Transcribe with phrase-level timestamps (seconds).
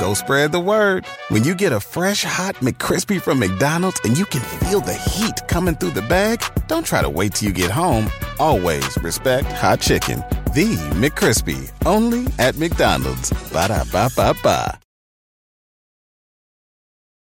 [0.00, 1.06] go spread the word.
[1.28, 5.46] When you get a fresh hot McCrispy from McDonald's and you can feel the heat
[5.46, 8.10] coming through the bag, don't try to wait till you get home.
[8.38, 10.24] Always respect hot chicken.
[10.54, 13.30] The McCrispy, only at McDonald's.
[13.52, 14.80] Ba da ba ba ba.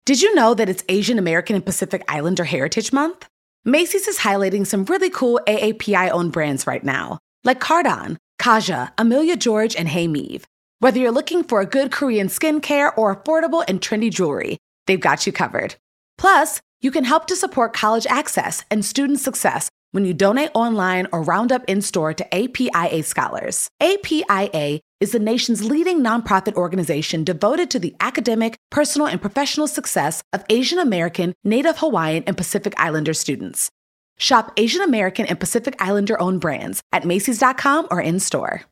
[0.05, 3.27] Did you know that it's Asian American and Pacific Islander Heritage Month?
[3.63, 9.35] Macy's is highlighting some really cool AAPI owned brands right now, like Cardon, Kaja, Amelia
[9.35, 10.45] George, and Hey Meave.
[10.81, 15.27] Whether you're looking for a good Korean skincare or affordable and trendy jewelry, they've got
[15.27, 15.75] you covered.
[16.17, 21.05] Plus, you can help to support college access and student success when you donate online
[21.11, 23.67] or round up in store to APIA scholars.
[23.81, 30.23] APIA is the nation's leading nonprofit organization devoted to the academic, personal, and professional success
[30.31, 33.69] of Asian American, Native Hawaiian, and Pacific Islander students.
[34.17, 38.63] Shop Asian American and Pacific Islander owned brands at Macy's.com or in store.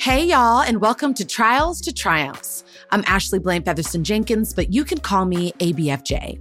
[0.00, 2.64] Hey, y'all, and welcome to Trials to Triumphs.
[2.90, 6.38] I'm Ashley Blaine Featherson Jenkins, but you can call me ABFJ.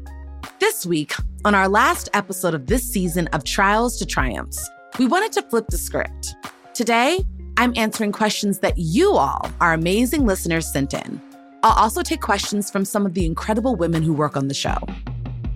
[0.61, 4.65] This week, on our last episode of this season of Trials to Triumphs,
[4.97, 6.35] we wanted to flip the script.
[6.73, 7.19] Today,
[7.57, 11.21] I'm answering questions that you all, our amazing listeners, sent in.
[11.61, 14.77] I'll also take questions from some of the incredible women who work on the show.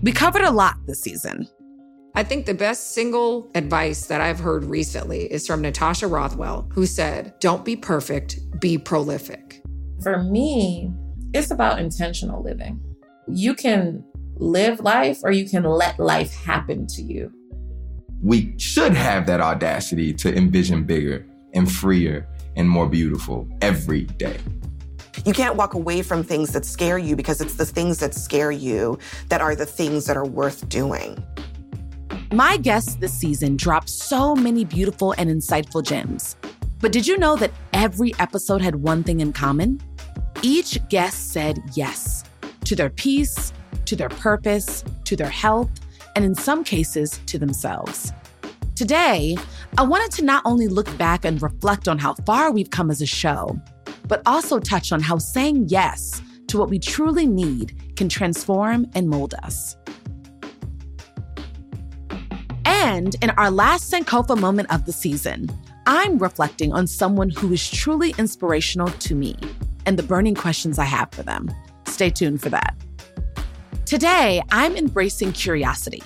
[0.02, 1.48] We covered a lot this season,
[2.16, 6.86] I think the best single advice that I've heard recently is from Natasha Rothwell, who
[6.86, 9.60] said, Don't be perfect, be prolific.
[10.00, 10.92] For me,
[11.32, 12.80] it's about intentional living.
[13.26, 14.04] You can
[14.36, 17.32] live life or you can let life happen to you.
[18.22, 24.38] We should have that audacity to envision bigger and freer and more beautiful every day.
[25.26, 28.52] You can't walk away from things that scare you because it's the things that scare
[28.52, 31.20] you that are the things that are worth doing.
[32.34, 36.34] My guests this season dropped so many beautiful and insightful gems.
[36.80, 39.80] But did you know that every episode had one thing in common?
[40.42, 42.24] Each guest said yes
[42.64, 43.52] to their peace,
[43.84, 45.70] to their purpose, to their health,
[46.16, 48.12] and in some cases, to themselves.
[48.74, 49.36] Today,
[49.78, 53.00] I wanted to not only look back and reflect on how far we've come as
[53.00, 53.56] a show,
[54.08, 59.08] but also touch on how saying yes to what we truly need can transform and
[59.08, 59.76] mold us.
[62.84, 65.48] And in our last Sankofa moment of the season,
[65.86, 69.38] I'm reflecting on someone who is truly inspirational to me
[69.86, 71.50] and the burning questions I have for them.
[71.86, 72.76] Stay tuned for that.
[73.86, 76.02] Today, I'm embracing curiosity.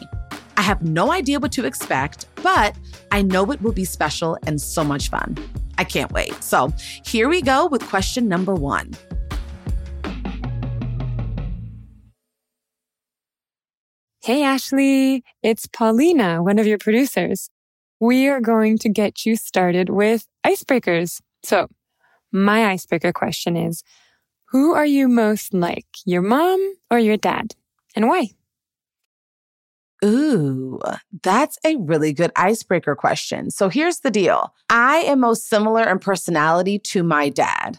[0.56, 2.76] I have no idea what to expect, but
[3.10, 5.36] I know it will be special and so much fun.
[5.78, 6.44] I can't wait.
[6.44, 6.72] So
[7.04, 8.92] here we go with question number one.
[14.28, 17.48] Hey, Ashley, it's Paulina, one of your producers.
[17.98, 21.22] We are going to get you started with icebreakers.
[21.42, 21.68] So,
[22.30, 23.82] my icebreaker question is
[24.50, 27.54] Who are you most like, your mom or your dad?
[27.96, 28.32] And why?
[30.04, 30.78] Ooh,
[31.22, 33.50] that's a really good icebreaker question.
[33.50, 37.78] So here's the deal I am most similar in personality to my dad.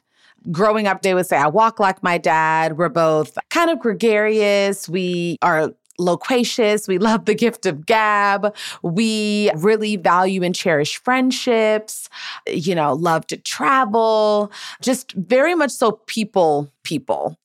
[0.52, 2.76] Growing up, they would say I walk like my dad.
[2.76, 4.90] We're both kind of gregarious.
[4.90, 6.88] We are loquacious.
[6.88, 8.56] We love the gift of gab.
[8.82, 12.10] We really value and cherish friendships,
[12.48, 14.52] you know, love to travel,
[14.82, 17.38] just very much so people, people.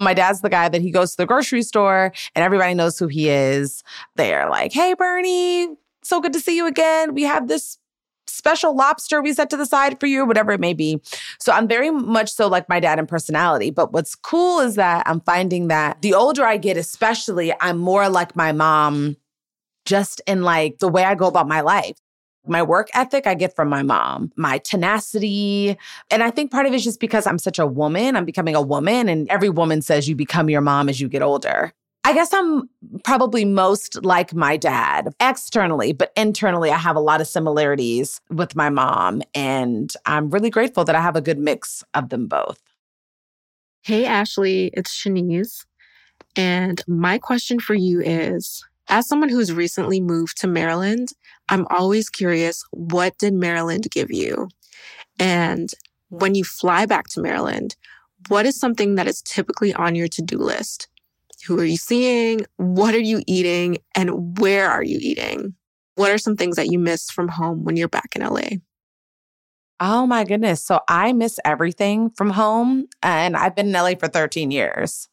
[0.00, 3.06] My dad's the guy that he goes to the grocery store and everybody knows who
[3.06, 3.84] he is.
[4.16, 7.14] They're like, hey, Bernie, so good to see you again.
[7.14, 7.78] We have this
[8.26, 11.00] special lobster we set to the side for you, whatever it may be.
[11.38, 13.70] So I'm very much so like my dad in personality.
[13.70, 18.08] But what's cool is that I'm finding that the older I get, especially, I'm more
[18.08, 19.16] like my mom
[19.84, 21.96] just in like the way I go about my life.
[22.44, 25.76] My work ethic I get from my mom, my tenacity.
[26.10, 28.16] And I think part of it is just because I'm such a woman.
[28.16, 31.22] I'm becoming a woman, and every woman says you become your mom as you get
[31.22, 31.72] older.
[32.04, 32.68] I guess I'm
[33.04, 38.56] probably most like my dad externally, but internally, I have a lot of similarities with
[38.56, 39.22] my mom.
[39.34, 42.60] And I'm really grateful that I have a good mix of them both.
[43.82, 45.64] Hey, Ashley, it's Shanice.
[46.34, 51.08] And my question for you is as someone who's recently moved to Maryland,
[51.48, 54.48] I'm always curious what did Maryland give you?
[55.18, 55.70] And
[56.08, 57.76] when you fly back to Maryland,
[58.28, 60.88] what is something that is typically on your to do list?
[61.46, 62.46] Who are you seeing?
[62.56, 63.78] What are you eating?
[63.96, 65.54] And where are you eating?
[65.96, 68.58] What are some things that you miss from home when you're back in LA?
[69.80, 70.64] Oh my goodness.
[70.64, 72.86] So I miss everything from home.
[73.02, 75.08] And I've been in LA for 13 years.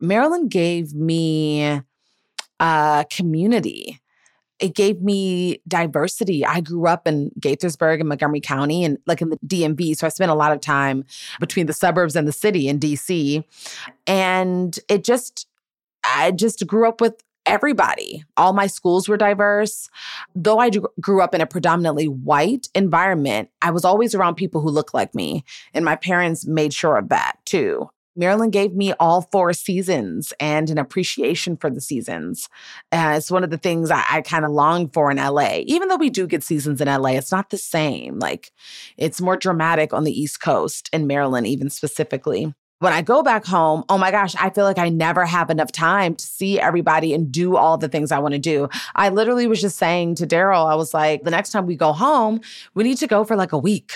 [0.00, 1.80] Maryland gave me
[2.60, 4.00] a community.
[4.58, 6.44] It gave me diversity.
[6.44, 9.96] I grew up in Gaithersburg and Montgomery County and like in the DMV.
[9.96, 11.04] So I spent a lot of time
[11.40, 13.44] between the suburbs and the city in DC.
[14.06, 15.46] And it just,
[16.02, 18.24] I just grew up with everybody.
[18.36, 19.88] All my schools were diverse.
[20.34, 20.70] Though I
[21.00, 25.14] grew up in a predominantly white environment, I was always around people who looked like
[25.14, 25.44] me.
[25.72, 27.90] And my parents made sure of that too.
[28.18, 32.48] Maryland gave me all four seasons and an appreciation for the seasons.
[32.92, 35.60] Uh, it's one of the things I, I kind of long for in LA.
[35.64, 38.18] Even though we do get seasons in LA, it's not the same.
[38.18, 38.52] Like
[38.96, 43.44] it's more dramatic on the East Coast in Maryland, even specifically when I go back
[43.44, 47.12] home, oh my gosh, I feel like I never have enough time to see everybody
[47.12, 48.68] and do all the things I want to do.
[48.94, 51.92] I literally was just saying to Daryl, I was like, the next time we go
[51.92, 52.40] home,
[52.74, 53.94] we need to go for like a week.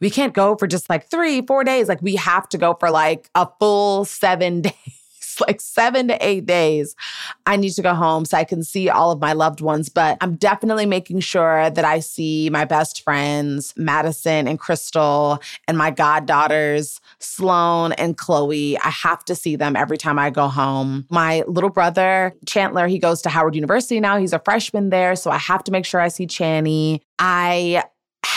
[0.00, 1.88] We can't go for just like three, four days.
[1.88, 4.72] Like we have to go for like a full seven days
[5.40, 6.94] like seven to eight days.
[7.46, 9.88] I need to go home so I can see all of my loved ones.
[9.88, 15.76] But I'm definitely making sure that I see my best friends, Madison and Crystal, and
[15.78, 18.78] my goddaughters, Sloan and Chloe.
[18.78, 21.06] I have to see them every time I go home.
[21.10, 24.18] My little brother, Chandler, he goes to Howard University now.
[24.18, 25.16] He's a freshman there.
[25.16, 27.00] So I have to make sure I see Channy.
[27.18, 27.84] I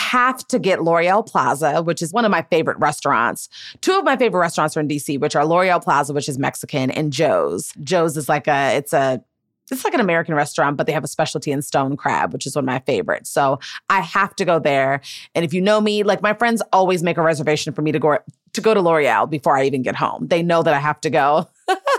[0.08, 3.48] have to get Lauriol Plaza, which is one of my favorite restaurants.
[3.82, 6.90] Two of my favorite restaurants are in DC, which are Lauriol Plaza, which is Mexican,
[6.90, 7.72] and Joe's.
[7.82, 9.22] Joe's is like a, it's a,
[9.70, 12.54] it's like an American restaurant, but they have a specialty in stone crab, which is
[12.54, 13.28] one of my favorites.
[13.28, 13.60] So
[13.90, 15.02] I have to go there.
[15.34, 17.98] And if you know me, like my friends always make a reservation for me to
[17.98, 18.18] go
[18.54, 20.26] to go to Lauriol before I even get home.
[20.26, 21.50] They know that I have to go.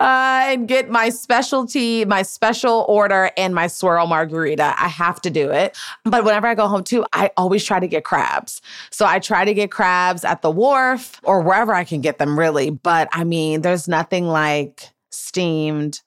[0.00, 4.74] uh, and get my specialty, my special order, and my swirl margarita.
[4.78, 5.76] I have to do it.
[6.04, 8.62] But whenever I go home too, I always try to get crabs.
[8.90, 12.38] So I try to get crabs at the wharf or wherever I can get them,
[12.38, 12.70] really.
[12.70, 16.00] But I mean, there's nothing like steamed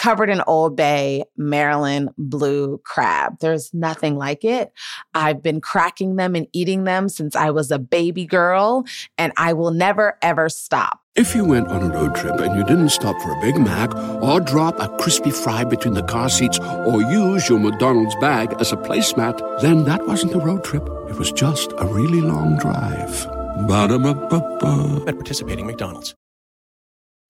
[0.00, 3.38] covered in Old Bay, Maryland blue crab.
[3.40, 4.72] There's nothing like it.
[5.12, 8.86] I've been cracking them and eating them since I was a baby girl,
[9.18, 11.00] and I will never, ever stop.
[11.16, 13.94] If you went on a road trip and you didn't stop for a Big Mac
[14.22, 18.72] or drop a crispy fry between the car seats or use your McDonald's bag as
[18.72, 20.88] a placemat, then that wasn't a road trip.
[21.10, 23.26] It was just a really long drive.
[23.68, 25.04] Ba-da-ba-ba-ba.
[25.08, 26.14] At participating McDonald's.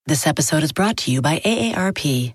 [0.06, 2.34] This episode is brought to you by AARP.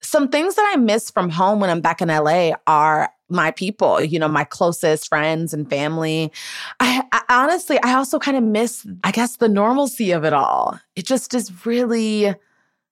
[0.00, 4.02] Some things that I miss from home when I'm back in LA are my people,
[4.02, 6.32] you know, my closest friends and family.
[6.80, 10.78] I, I honestly, I also kind of miss, I guess, the normalcy of it all.
[10.96, 12.34] It just is really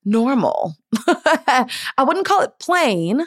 [0.04, 0.76] normal.
[1.06, 1.68] I
[2.00, 3.24] wouldn't call it plain.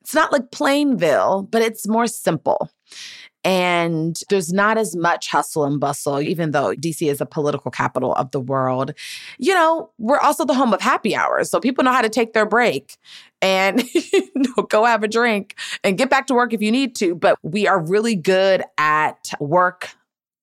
[0.00, 2.70] It's not like Plainville, but it's more simple.
[3.44, 8.14] And there's not as much hustle and bustle, even though DC is a political capital
[8.14, 8.92] of the world.
[9.38, 11.50] You know, we're also the home of happy hours.
[11.50, 12.96] So people know how to take their break
[13.40, 15.54] and you know, go have a drink
[15.84, 17.14] and get back to work if you need to.
[17.14, 19.90] But we are really good at work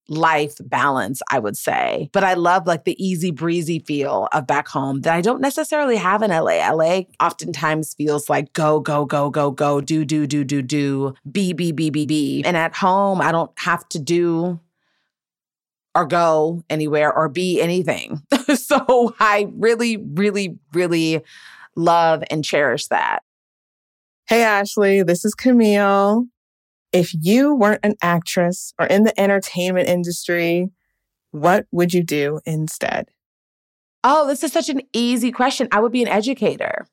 [0.08, 2.10] life balance, I would say.
[2.14, 5.98] But I love like the easy breezy feel of back home that I don't necessarily
[5.98, 6.70] have in LA.
[6.72, 11.54] LA oftentimes feels like go, go, go, go, go, do, do, do, do, do, be,
[11.54, 12.44] be, be, be, be.
[12.44, 14.60] And at home, I don't have to do
[15.96, 18.22] or go anywhere or be anything.
[18.56, 21.22] so I really, really, really
[21.76, 23.24] love and cherish that.
[24.28, 26.28] Hey, Ashley, this is Camille
[26.96, 30.70] if you weren't an actress or in the entertainment industry,
[31.32, 33.10] what would you do instead?
[34.06, 35.68] Oh, this is such an easy question.
[35.74, 36.88] I would be an educator.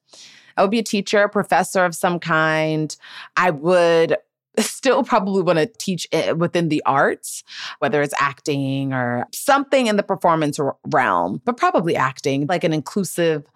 [0.57, 2.95] I would be a teacher, a professor of some kind.
[3.37, 4.17] I would
[4.59, 7.45] still probably want to teach within the arts,
[7.79, 13.47] whether it's acting or something in the performance realm, but probably acting, like an inclusive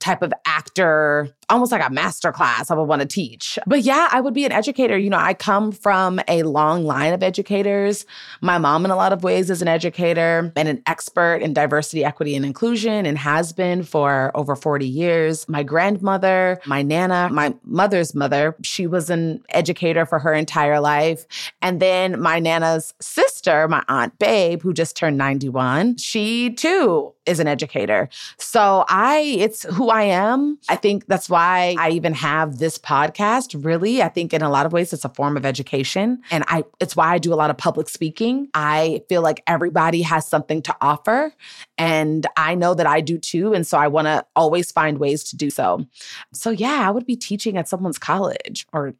[0.00, 3.58] type of actor, almost like a master class I would want to teach.
[3.66, 4.98] But yeah, I would be an educator.
[4.98, 8.06] You know, I come from a long line of educators.
[8.40, 12.04] My mom, in a lot of ways, is an educator and an expert in diversity,
[12.04, 15.48] equity, and inclusion and has been for over 40 years.
[15.48, 21.26] My grandmother, my nana, my mother's mother, she was an educator for her entire life.
[21.60, 27.40] And then my nana's sister, my aunt Babe, who just turned 91, she too is
[27.40, 28.08] an educator.
[28.36, 30.58] So I, it's who I am.
[30.68, 33.64] I think that's why I even have this podcast.
[33.64, 36.64] Really, I think in a lot of ways it's a form of education, and I,
[36.80, 38.48] it's why I do a lot of public speaking.
[38.52, 41.32] I feel like everybody has something to offer,
[41.78, 43.54] and I know that I do too.
[43.54, 45.86] And so I want to always find ways to do so.
[46.34, 48.94] So yeah, I would be teaching at someone's college or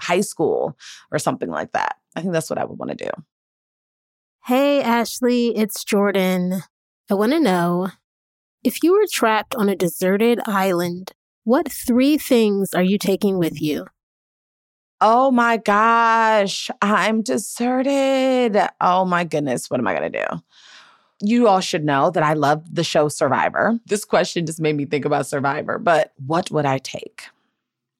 [0.00, 0.76] high school
[1.12, 1.96] or something like that.
[2.16, 3.10] I think that's what I would want to do.
[4.44, 6.62] Hey, Ashley, it's Jordan.
[7.10, 7.88] I want to know
[8.62, 11.12] if you were trapped on a deserted island,
[11.44, 13.86] what three things are you taking with you?
[15.02, 18.56] Oh my gosh, I'm deserted.
[18.80, 20.42] Oh my goodness, what am I going to do?
[21.20, 23.78] You all should know that I love the show Survivor.
[23.84, 27.24] This question just made me think about Survivor, but what would I take?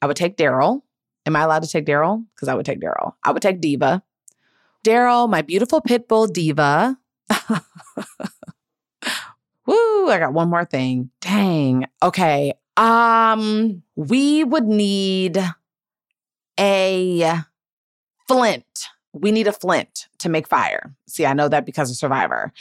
[0.01, 0.81] I would take Daryl.
[1.27, 2.25] Am I allowed to take Daryl?
[2.35, 3.13] Because I would take Daryl.
[3.23, 4.03] I would take Diva.
[4.83, 6.99] Daryl, my beautiful pit bull Diva.
[9.75, 11.11] Woo, I got one more thing.
[11.21, 11.87] Dang.
[12.03, 12.53] Okay.
[12.77, 15.43] Um, we would need
[16.59, 17.41] a
[18.29, 18.65] flint.
[19.13, 20.95] We need a flint to make fire.
[21.09, 22.53] See, I know that because of Survivor.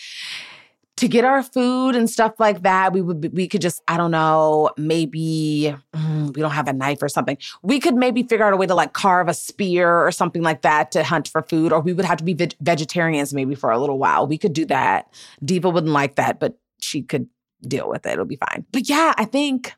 [0.98, 4.12] To get our food and stuff like that, we would we could just I don't
[4.12, 7.36] know maybe mm, we don't have a knife or something.
[7.63, 10.62] We could maybe figure out a way to like carve a spear or something like
[10.62, 13.72] that to hunt for food, or we would have to be ve- vegetarians maybe for
[13.72, 14.27] a little while.
[14.27, 15.12] We could do that.
[15.43, 17.28] Diva wouldn't like that, but she could
[17.62, 18.13] deal with it.
[18.13, 18.66] It'll be fine.
[18.72, 19.74] But yeah, I think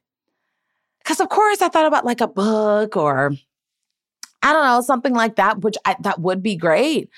[1.00, 3.34] because of course I thought about like a book or
[4.46, 7.10] I don't know, something like that, which I, that would be great.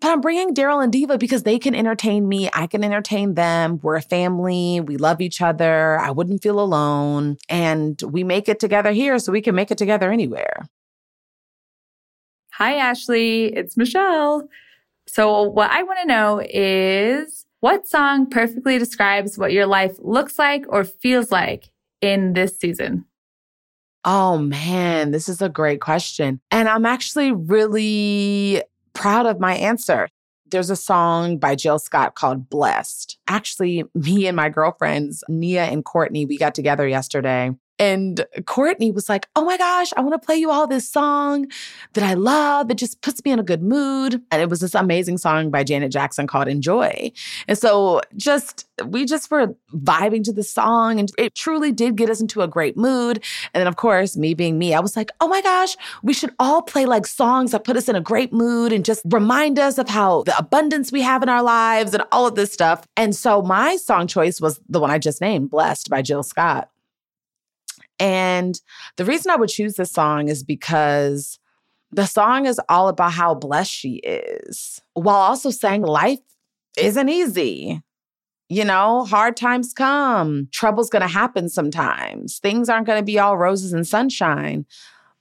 [0.00, 2.48] But I'm bringing Daryl and Diva because they can entertain me.
[2.52, 3.80] I can entertain them.
[3.82, 4.80] We're a family.
[4.80, 5.98] We love each other.
[5.98, 7.36] I wouldn't feel alone.
[7.48, 10.68] And we make it together here, so we can make it together anywhere.
[12.52, 13.46] Hi, Ashley.
[13.46, 14.48] It's Michelle.
[15.08, 20.38] So, what I want to know is what song perfectly describes what your life looks
[20.38, 23.04] like or feels like in this season?
[24.04, 26.40] Oh man, this is a great question.
[26.50, 28.62] And I'm actually really
[28.94, 30.08] proud of my answer.
[30.50, 33.18] There's a song by Jill Scott called Blessed.
[33.28, 39.08] Actually, me and my girlfriends, Nia and Courtney, we got together yesterday and Courtney was
[39.08, 41.46] like, Oh my gosh, I want to play you all this song
[41.94, 42.70] that I love.
[42.70, 44.20] It just puts me in a good mood.
[44.30, 47.12] And it was this amazing song by Janet Jackson called Enjoy.
[47.46, 52.10] And so just, we just were vibing to the song and it truly did get
[52.10, 53.22] us into a great mood.
[53.54, 56.34] And then, of course, me being me, I was like, Oh my gosh, we should
[56.38, 59.78] all play like songs that put us in a great mood and just remind us
[59.78, 62.86] of how the abundance we have in our lives and all of this stuff.
[62.96, 66.70] And so my song choice was the one I just named, Blessed by Jill Scott.
[67.98, 68.60] And
[68.96, 71.38] the reason I would choose this song is because
[71.90, 76.20] the song is all about how blessed she is, while also saying life
[76.76, 77.82] isn't easy.
[78.50, 82.38] You know, hard times come, trouble's gonna happen sometimes.
[82.38, 84.64] Things aren't gonna be all roses and sunshine,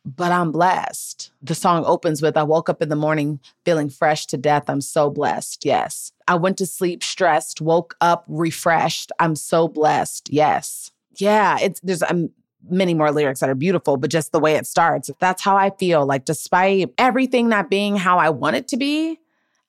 [0.06, 1.32] but I'm blessed.
[1.42, 4.70] The song opens with I woke up in the morning feeling fresh to death.
[4.70, 5.66] I'm so blessed.
[5.66, 6.14] Yes.
[6.28, 9.12] I went to sleep stressed, woke up refreshed.
[9.20, 10.30] I'm so blessed.
[10.32, 10.92] Yes.
[11.18, 12.30] Yeah, it's there's um,
[12.70, 15.72] many more lyrics that are beautiful, but just the way it starts, that's how I
[15.72, 16.06] feel.
[16.06, 19.20] Like, despite everything not being how I want it to be,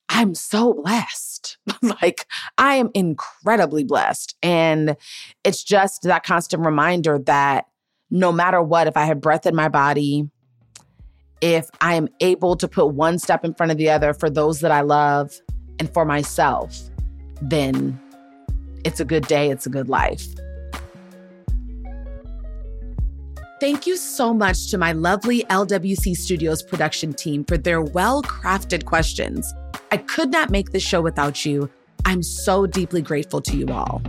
[0.09, 1.57] I'm so blessed.
[2.01, 2.25] like,
[2.57, 4.35] I am incredibly blessed.
[4.41, 4.97] And
[5.43, 7.67] it's just that constant reminder that
[8.09, 10.29] no matter what, if I have breath in my body,
[11.41, 14.59] if I am able to put one step in front of the other for those
[14.61, 15.39] that I love
[15.77, 16.77] and for myself,
[17.41, 17.99] then
[18.83, 20.25] it's a good day, it's a good life.
[23.59, 28.85] Thank you so much to my lovely LWC Studios production team for their well crafted
[28.85, 29.53] questions.
[29.91, 31.69] I could not make this show without you.
[32.05, 34.01] I'm so deeply grateful to you all.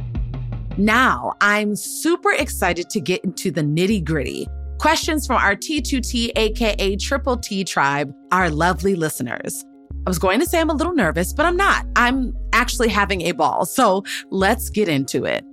[0.76, 4.46] Now, I'm super excited to get into the nitty gritty.
[4.78, 9.64] Questions from our T2T, AKA Triple T tribe, our lovely listeners.
[10.06, 11.86] I was going to say I'm a little nervous, but I'm not.
[11.96, 13.66] I'm actually having a ball.
[13.66, 15.44] So let's get into it.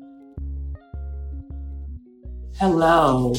[2.60, 3.34] Hello.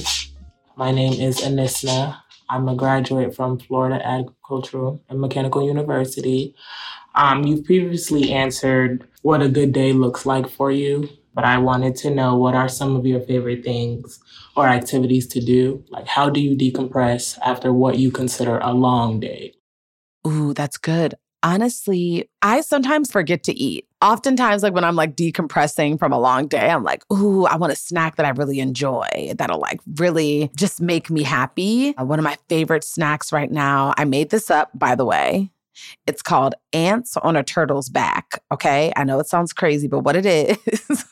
[0.79, 2.21] My name is Anisna.
[2.49, 6.55] I'm a graduate from Florida Agricultural and Mechanical University.
[7.17, 11.09] Um, you've previously answered what a good day looks like for you.
[11.35, 14.21] but I wanted to know what are some of your favorite things
[14.57, 15.85] or activities to do?
[15.89, 19.55] Like, how do you decompress after what you consider a long day?
[20.29, 21.17] Ooh, that's good.
[21.43, 23.87] Honestly, I sometimes forget to eat.
[24.03, 27.73] Oftentimes, like when I'm like decompressing from a long day, I'm like, ooh, I want
[27.73, 31.97] a snack that I really enjoy that'll like really just make me happy.
[31.97, 35.51] Uh, one of my favorite snacks right now, I made this up, by the way.
[36.07, 38.43] It's called Ants on a Turtle's Back.
[38.51, 38.93] Okay.
[38.97, 41.05] I know it sounds crazy, but what it is,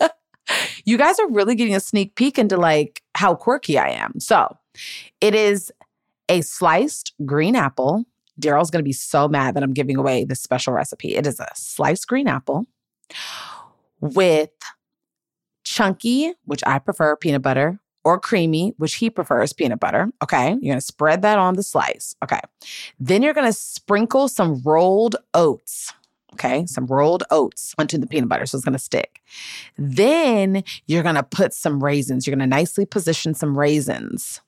[0.84, 4.18] you guys are really getting a sneak peek into like how quirky I am.
[4.18, 4.56] So
[5.20, 5.70] it is
[6.28, 8.06] a sliced green apple
[8.40, 11.14] Daryl's going to be so mad that I'm giving away this special recipe.
[11.14, 12.66] It is a sliced green apple
[14.00, 14.50] with
[15.64, 20.08] chunky, which I prefer peanut butter, or creamy, which he prefers peanut butter.
[20.22, 20.48] Okay.
[20.48, 22.16] You're going to spread that on the slice.
[22.22, 22.40] Okay.
[22.98, 25.92] Then you're going to sprinkle some rolled oats.
[26.32, 26.66] Okay.
[26.66, 28.46] Some rolled oats onto the peanut butter.
[28.46, 29.20] So it's going to stick.
[29.78, 32.26] Then you're going to put some raisins.
[32.26, 34.40] You're going to nicely position some raisins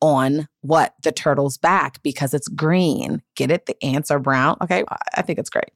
[0.00, 3.22] on what the turtle's back because it's green.
[3.36, 3.66] Get it?
[3.66, 4.56] The ants are brown.
[4.60, 5.70] Okay, I think it's great,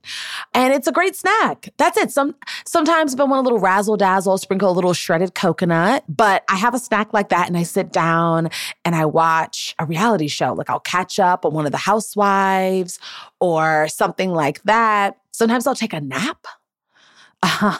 [0.54, 1.68] and it's a great snack.
[1.78, 2.10] That's it.
[2.10, 6.04] Some sometimes if I want a little razzle dazzle, sprinkle a little shredded coconut.
[6.08, 8.50] But I have a snack like that, and I sit down
[8.84, 10.52] and I watch a reality show.
[10.52, 12.98] Like I'll catch up on one of the housewives
[13.40, 15.16] or something like that.
[15.32, 16.46] Sometimes I'll take a nap.
[17.44, 17.76] Uh,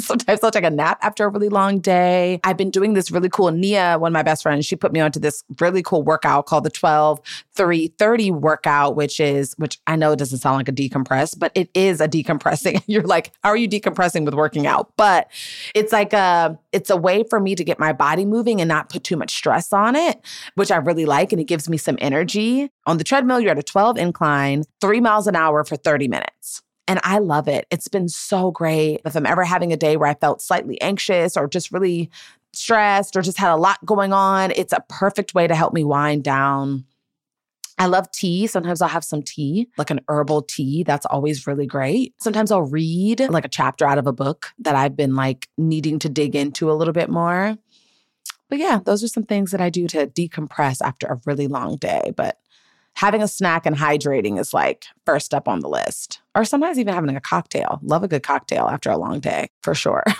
[0.04, 2.40] Sometimes I'll take a nap after a really long day.
[2.44, 3.50] I've been doing this really cool.
[3.50, 6.64] Nia, one of my best friends, she put me onto this really cool workout called
[6.64, 7.20] the 12
[7.54, 11.52] 3 30 workout, which is, which I know it doesn't sound like a decompress, but
[11.54, 12.82] it is a decompressing.
[12.86, 14.92] You're like, how are you decompressing with working out?
[14.96, 15.30] But
[15.74, 18.88] it's like a, it's a way for me to get my body moving and not
[18.88, 20.20] put too much stress on it,
[20.54, 21.32] which I really like.
[21.32, 22.70] And it gives me some energy.
[22.86, 26.62] On the treadmill, you're at a 12 incline, three miles an hour for 30 minutes.
[26.90, 27.68] And I love it.
[27.70, 29.00] It's been so great.
[29.04, 32.10] If I'm ever having a day where I felt slightly anxious or just really
[32.52, 35.84] stressed or just had a lot going on, it's a perfect way to help me
[35.84, 36.84] wind down.
[37.78, 38.48] I love tea.
[38.48, 40.82] Sometimes I'll have some tea, like an herbal tea.
[40.82, 42.12] That's always really great.
[42.18, 46.00] Sometimes I'll read like a chapter out of a book that I've been like needing
[46.00, 47.56] to dig into a little bit more.
[48.48, 51.76] But yeah, those are some things that I do to decompress after a really long
[51.76, 52.12] day.
[52.16, 52.40] But
[52.94, 56.20] having a snack and hydrating is like first up on the list.
[56.34, 57.80] Or sometimes even having a cocktail.
[57.82, 60.04] Love a good cocktail after a long day, for sure.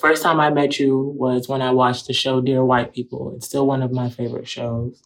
[0.00, 3.32] First time I met you was when I watched the show Dear White People.
[3.34, 5.02] It's still one of my favorite shows.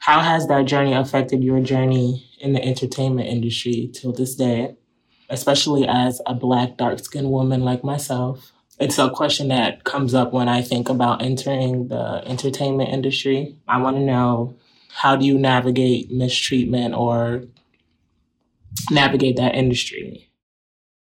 [0.00, 4.76] How has that journey affected your journey in the entertainment industry till this day,
[5.30, 8.50] especially as a black, dark skinned woman like myself?
[8.80, 13.54] It's a question that comes up when I think about entering the entertainment industry.
[13.68, 14.56] I want to know
[14.94, 17.44] how do you navigate mistreatment or
[18.90, 20.30] navigate that industry?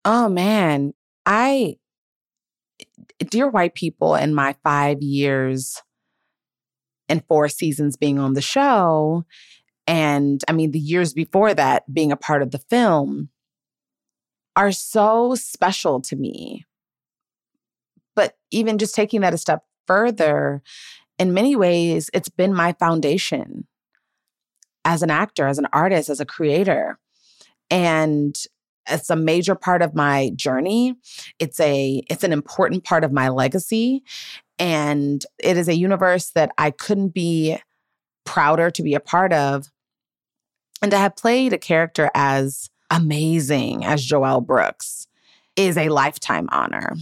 [0.04, 0.94] Oh man,
[1.26, 1.76] I
[3.30, 5.82] dear white people in my 5 years
[7.08, 9.24] and 4 seasons being on the show
[9.86, 13.28] and I mean the years before that being a part of the film
[14.56, 16.64] are so special to me.
[18.14, 20.62] But even just taking that a step further,
[21.18, 23.66] in many ways, it's been my foundation
[24.84, 26.98] as an actor, as an artist, as a creator.
[27.70, 28.36] And
[28.88, 30.94] it's a major part of my journey.
[31.38, 34.02] It's a it's an important part of my legacy
[34.58, 37.58] and it is a universe that I couldn't be
[38.24, 39.66] prouder to be a part of
[40.82, 45.06] and to have played a character as amazing as Joelle Brooks
[45.56, 46.94] is a lifetime honor.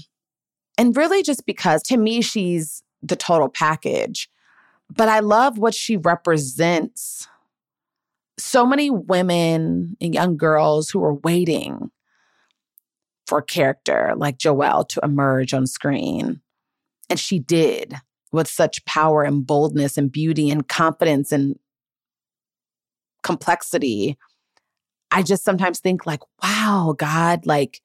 [0.79, 4.29] And really just because to me she's the total package.
[4.95, 7.29] But I love what she represents.
[8.39, 11.91] So many women and young girls who are waiting
[13.27, 16.41] for a character like Joelle to emerge on screen.
[17.09, 17.95] And she did
[18.33, 21.59] with such power and boldness and beauty and confidence and
[23.23, 24.19] complexity.
[25.11, 27.81] I just sometimes think like, wow, God, like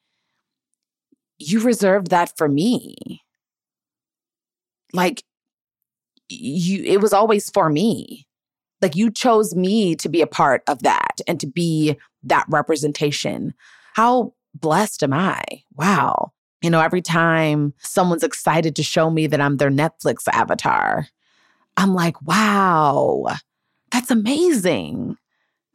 [1.37, 3.21] you reserved that for me
[4.93, 5.23] like
[6.29, 8.27] you it was always for me.
[8.81, 13.53] Like you chose me to be a part of that and to be that representation.
[13.93, 15.43] How blessed am i?
[15.75, 16.31] Wow.
[16.61, 21.07] You know every time someone's excited to show me that i'm their netflix avatar
[21.77, 23.27] i'm like wow
[23.91, 25.15] that's amazing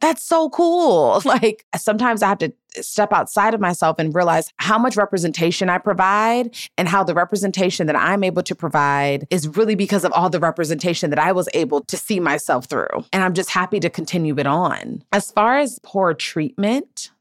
[0.01, 1.21] that's so cool.
[1.25, 5.77] Like sometimes I have to step outside of myself and realize how much representation I
[5.79, 10.29] provide and how the representation that I'm able to provide is really because of all
[10.29, 12.87] the representation that I was able to see myself through.
[13.11, 15.03] And I'm just happy to continue it on.
[15.11, 17.11] As far as poor treatment,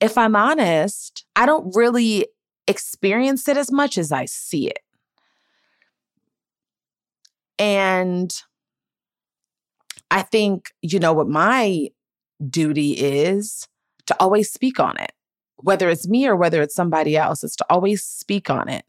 [0.00, 2.26] if I'm honest, I don't really
[2.66, 4.80] experience it as much as I see it.
[7.58, 8.34] And
[10.14, 11.88] I think, you know, what my
[12.48, 13.68] duty is
[14.06, 15.10] to always speak on it,
[15.56, 18.84] whether it's me or whether it's somebody else, is to always speak on it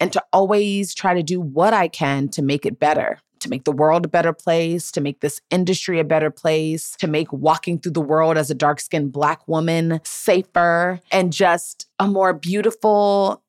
[0.00, 3.64] and to always try to do what I can to make it better, to make
[3.64, 7.78] the world a better place, to make this industry a better place, to make walking
[7.78, 13.42] through the world as a dark skinned Black woman safer and just a more beautiful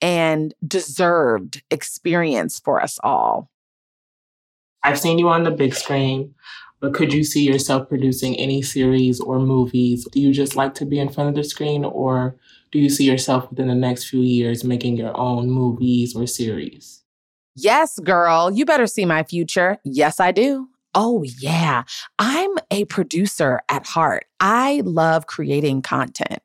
[0.00, 3.50] and deserved experience for us all.
[4.82, 6.34] I've seen you on the big screen,
[6.80, 10.06] but could you see yourself producing any series or movies?
[10.12, 12.36] Do you just like to be in front of the screen, or
[12.72, 17.02] do you see yourself within the next few years making your own movies or series?
[17.54, 19.78] Yes, girl, you better see my future.
[19.84, 20.68] Yes, I do.
[20.94, 21.82] Oh, yeah.
[22.18, 24.24] I'm a producer at heart.
[24.40, 26.40] I love creating content.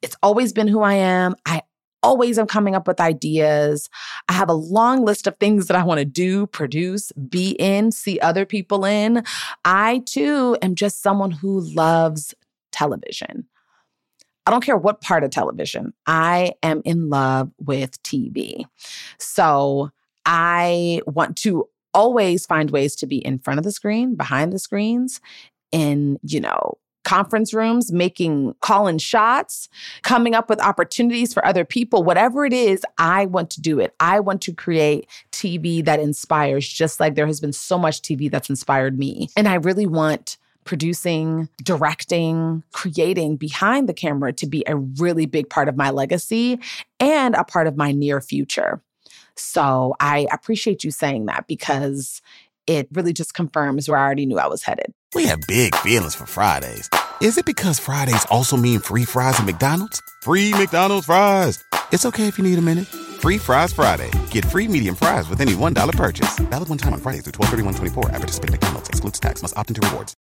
[0.00, 1.34] It's always been who I am.
[1.46, 1.62] I
[2.04, 3.88] always am coming up with ideas.
[4.28, 7.90] I have a long list of things that I want to do, produce, be in,
[7.90, 9.24] see other people in.
[9.64, 12.34] I too am just someone who loves
[12.70, 13.46] television.
[14.46, 18.66] I don't care what part of television, I am in love with TV.
[19.18, 19.90] So
[20.26, 24.58] I want to always find ways to be in front of the screen, behind the
[24.58, 25.20] screens,
[25.72, 29.68] in, you know, conference rooms, making calling shots,
[30.02, 33.94] coming up with opportunities for other people, whatever it is, I want to do it.
[34.00, 38.30] I want to create TV that inspires, just like there has been so much TV
[38.30, 39.28] that's inspired me.
[39.36, 45.48] And I really want producing, directing, creating behind the camera to be a really big
[45.50, 46.58] part of my legacy
[46.98, 48.80] and a part of my near future.
[49.36, 52.22] So I appreciate you saying that because
[52.66, 54.92] it really just confirms where I already knew I was headed.
[55.14, 56.88] We have big feelings for Fridays.
[57.20, 60.02] Is it because Fridays also mean free fries at McDonald's?
[60.22, 61.62] Free McDonald's fries.
[61.92, 62.86] It's okay if you need a minute.
[62.86, 64.10] Free Fries Friday.
[64.30, 66.38] Get free medium fries with any $1 purchase.
[66.38, 68.88] Valid one time on Fridays through 12 24 at participating McDonald's.
[68.90, 69.40] Excludes tax.
[69.40, 70.14] Must opt into rewards.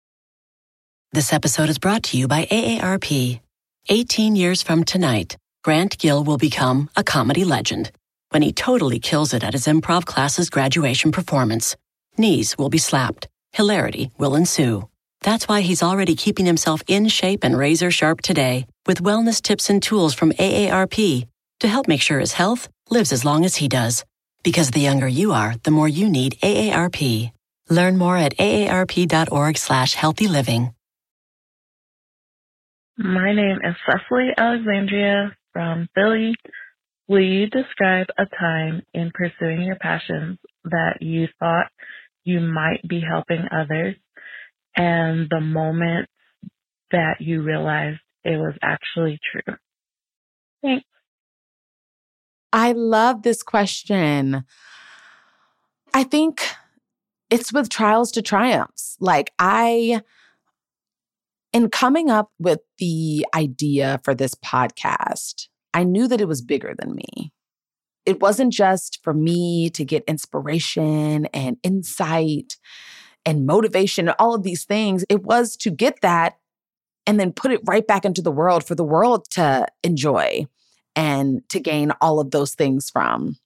[1.12, 3.40] This episode is brought to you by AARP.
[3.88, 7.90] 18 years from tonight, Grant Gill will become a comedy legend
[8.30, 11.76] when he totally kills it at his improv class's graduation performance.
[12.18, 13.28] Knees will be slapped.
[13.52, 14.88] Hilarity will ensue.
[15.20, 19.70] That's why he's already keeping himself in shape and razor sharp today with wellness tips
[19.70, 21.26] and tools from AARP
[21.60, 24.04] to help make sure his health lives as long as he does.
[24.42, 27.30] Because the younger you are, the more you need AARP.
[27.70, 30.74] Learn more at aarp.org slash healthy living.
[32.98, 36.34] My name is Cecily Alexandria from Philly.
[37.08, 41.70] Will you describe a time in pursuing your passions that you thought
[42.24, 43.96] you might be helping others
[44.76, 46.08] and the moment
[46.90, 49.56] that you realized it was actually true?
[50.62, 50.86] Thanks.
[52.52, 54.44] I love this question.
[55.94, 56.42] I think
[57.30, 58.96] it's with trials to triumphs.
[59.00, 60.02] Like, I,
[61.52, 66.74] in coming up with the idea for this podcast, I knew that it was bigger
[66.78, 67.32] than me.
[68.04, 72.56] It wasn't just for me to get inspiration and insight
[73.24, 75.04] and motivation and all of these things.
[75.08, 76.38] It was to get that
[77.06, 80.46] and then put it right back into the world for the world to enjoy
[80.94, 83.36] and to gain all of those things from.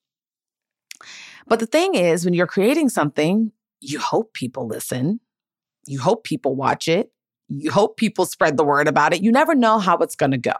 [1.47, 5.21] But the thing is, when you're creating something, you hope people listen,
[5.87, 7.12] you hope people watch it,
[7.49, 9.23] you hope people spread the word about it.
[9.23, 10.57] You never know how it's going to go.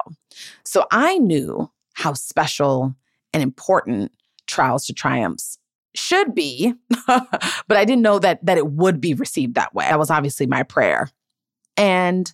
[0.65, 2.95] So I knew how special
[3.37, 4.11] and important
[4.46, 5.59] trials to triumphs
[5.94, 6.72] should be,
[7.07, 9.85] but I didn't know that that it would be received that way.
[9.85, 11.11] That was obviously my prayer.
[11.77, 12.33] And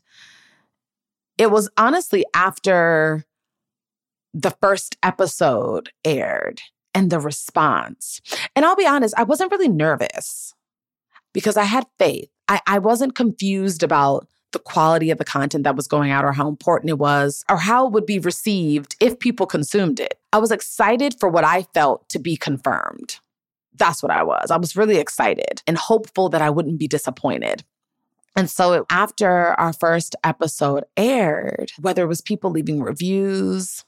[1.39, 3.25] it was honestly after
[4.33, 6.61] the first episode aired
[6.95, 8.21] and the response.
[8.55, 10.55] And I'll be honest, I wasn't really nervous
[11.33, 12.29] because I had faith.
[12.47, 16.33] I, I wasn't confused about the quality of the content that was going out or
[16.33, 20.19] how important it was or how it would be received if people consumed it.
[20.33, 23.19] I was excited for what I felt to be confirmed.
[23.75, 24.51] That's what I was.
[24.51, 27.65] I was really excited and hopeful that I wouldn't be disappointed.
[28.37, 33.85] And so after our first episode aired, whether it was people leaving reviews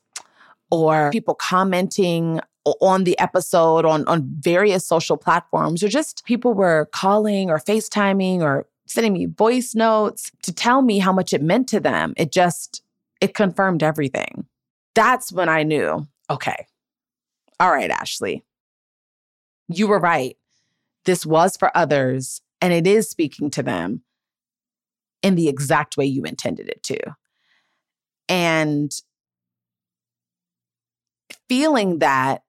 [0.70, 2.40] or people commenting
[2.81, 8.40] on the episode on, on various social platforms, or just people were calling or FaceTiming
[8.40, 12.14] or sending me voice notes to tell me how much it meant to them.
[12.16, 12.83] It just,
[13.20, 14.47] it confirmed everything.
[14.94, 16.66] That's when I knew, okay,
[17.59, 18.44] all right, Ashley,
[19.68, 20.37] you were right.
[21.05, 24.03] This was for others, and it is speaking to them
[25.23, 26.99] in the exact way you intended it to.
[28.29, 28.92] And
[31.49, 32.42] feeling that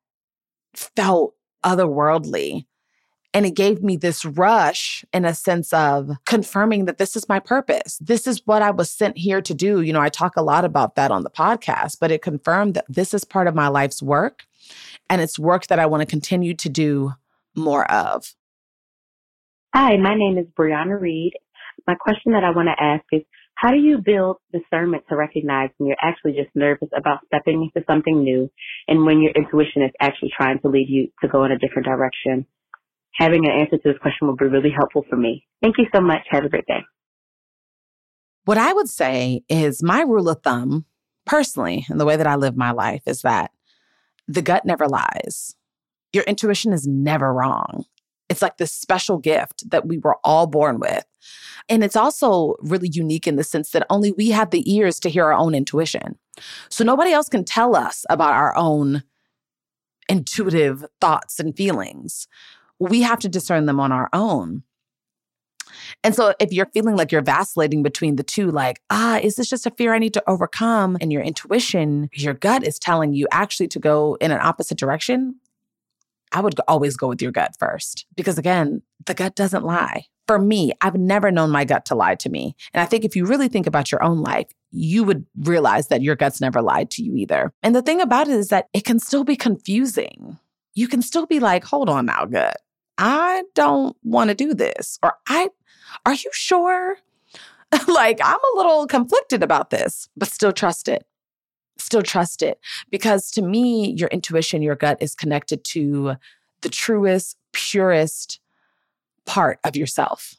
[0.74, 2.66] felt otherworldly.
[3.36, 7.42] And it gave me this rush in a sense of confirming that this is my
[7.42, 7.98] purpose.
[8.00, 9.82] This is what I was sent here to do.
[9.82, 12.86] You know, I talk a lot about that on the podcast, but it confirmed that
[12.88, 14.46] this is part of my life's work.
[15.10, 17.12] And it's work that I want to continue to do
[17.58, 18.34] more of.
[19.76, 21.34] Hi, my name is Brianna Reed.
[21.86, 23.24] My question that I want to ask is
[23.56, 27.86] how do you build discernment to recognize when you're actually just nervous about stepping into
[27.86, 28.50] something new
[28.88, 31.86] and when your intuition is actually trying to lead you to go in a different
[31.86, 32.46] direction?
[33.18, 35.46] Having an answer to this question would be really helpful for me.
[35.62, 36.22] Thank you so much.
[36.30, 36.84] Have a great day.
[38.46, 40.86] What I would say is my rule of thumb,
[41.26, 43.52] personally, and the way that I live my life is that
[44.28, 45.56] the gut never lies.
[46.14, 47.86] Your intuition is never wrong.
[48.30, 51.06] It's like this special gift that we were all born with.
[51.70, 55.10] And it's also really unique in the sense that only we have the ears to
[55.10, 56.18] hear our own intuition.
[56.70, 59.04] So nobody else can tell us about our own
[60.10, 62.28] intuitive thoughts and feelings.
[62.80, 64.64] We have to discern them on our own.
[66.04, 69.50] And so if you're feeling like you're vacillating between the two, like, ah, is this
[69.50, 70.98] just a fear I need to overcome?
[71.02, 75.36] And your intuition, your gut is telling you actually to go in an opposite direction.
[76.32, 80.06] I would always go with your gut first because again, the gut doesn't lie.
[80.28, 82.56] For me, I've never known my gut to lie to me.
[82.74, 86.02] And I think if you really think about your own life, you would realize that
[86.02, 87.54] your gut's never lied to you either.
[87.62, 90.38] And the thing about it is that it can still be confusing.
[90.74, 92.58] You can still be like, hold on now, gut.
[92.98, 95.00] I don't want to do this.
[95.04, 95.50] Or I,
[96.06, 96.98] are you sure?
[97.88, 101.06] like, I'm a little conflicted about this, but still trust it.
[101.78, 102.60] Still trust it.
[102.90, 106.16] Because to me, your intuition, your gut is connected to
[106.62, 108.40] the truest, purest
[109.26, 110.36] part of yourself.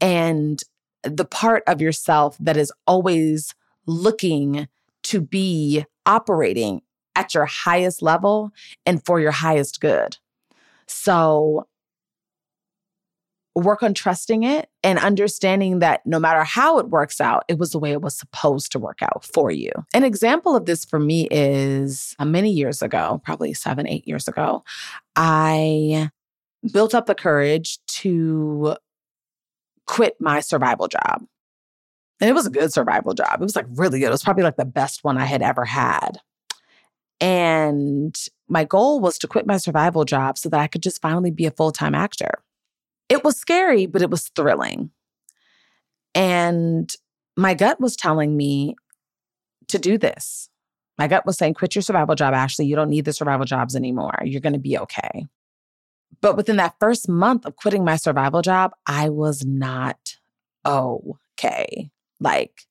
[0.00, 0.62] And
[1.02, 3.54] the part of yourself that is always
[3.86, 4.68] looking
[5.04, 6.82] to be operating
[7.14, 8.50] at your highest level
[8.84, 10.18] and for your highest good.
[10.88, 11.66] So
[13.54, 17.70] work on trusting it and understanding that no matter how it works out, it was
[17.70, 19.70] the way it was supposed to work out for you.
[19.94, 24.26] An example of this for me is uh, many years ago, probably seven, eight years
[24.26, 24.64] ago,
[25.14, 26.10] I
[26.72, 28.76] built up the courage to
[29.86, 31.24] quit my survival job.
[32.20, 33.34] And it was a good survival job.
[33.34, 34.06] It was like really good.
[34.06, 36.18] It was probably like the best one I had ever had.
[37.20, 38.16] And
[38.48, 41.46] my goal was to quit my survival job so that I could just finally be
[41.46, 42.42] a full time actor.
[43.08, 44.90] It was scary, but it was thrilling.
[46.14, 46.94] And
[47.36, 48.76] my gut was telling me
[49.68, 50.48] to do this.
[50.98, 52.66] My gut was saying, quit your survival job, Ashley.
[52.66, 54.18] You don't need the survival jobs anymore.
[54.22, 55.26] You're going to be okay.
[56.20, 60.16] But within that first month of quitting my survival job, I was not
[60.64, 61.90] okay.
[62.20, 62.62] Like,